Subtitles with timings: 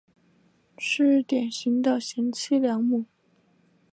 [0.79, 3.05] 是典型的贤妻良母。